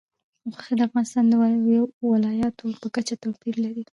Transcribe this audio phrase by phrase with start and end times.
[0.51, 1.33] غوښې د افغانستان د
[2.11, 3.83] ولایاتو په کچه توپیر لري.